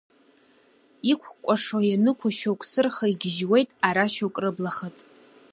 Иқәкәашо 1.11 1.79
ианықәу 1.89 2.31
шьоук 2.37 2.61
сырха, 2.71 3.05
игьежьуеит 3.13 3.69
ара 3.87 4.05
шьоук 4.13 4.35
рыблахаҵ. 4.43 4.97